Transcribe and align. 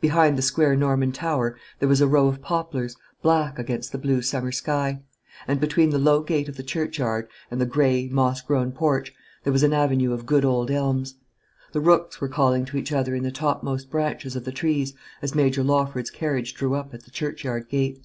Behind 0.00 0.36
the 0.36 0.42
square 0.42 0.74
Norman 0.74 1.12
tower 1.12 1.56
there 1.78 1.88
was 1.88 2.00
a 2.00 2.08
row 2.08 2.26
of 2.26 2.42
poplars, 2.42 2.96
black 3.22 3.60
against 3.60 3.92
the 3.92 3.98
blue 3.98 4.22
summer 4.22 4.50
sky; 4.50 5.04
and 5.46 5.60
between 5.60 5.90
the 5.90 6.00
low 6.00 6.20
gate 6.24 6.48
of 6.48 6.56
the 6.56 6.64
churchyard 6.64 7.28
and 7.48 7.60
the 7.60 7.64
grey, 7.64 8.08
moss 8.08 8.40
grown 8.42 8.72
porch, 8.72 9.14
there 9.44 9.52
was 9.52 9.62
an 9.62 9.72
avenue 9.72 10.12
of 10.12 10.26
good 10.26 10.44
old 10.44 10.68
elms. 10.68 11.14
The 11.70 11.80
rooks 11.80 12.20
were 12.20 12.26
calling 12.26 12.64
to 12.64 12.76
each 12.76 12.90
other 12.90 13.14
in 13.14 13.22
the 13.22 13.30
topmost 13.30 13.88
branches 13.88 14.34
of 14.34 14.44
the 14.44 14.50
trees 14.50 14.94
as 15.22 15.36
Major 15.36 15.62
Lawford's 15.62 16.10
carriage 16.10 16.54
drew 16.54 16.74
up 16.74 16.92
at 16.92 17.04
the 17.04 17.12
churchyard 17.12 17.68
gate. 17.68 18.04